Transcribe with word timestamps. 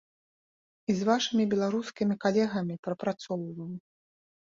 І 0.91 0.95
з 1.01 1.09
вашымі 1.09 1.45
беларускімі 1.53 2.19
калегамі 2.25 2.75
прапрацоўваў. 2.91 3.71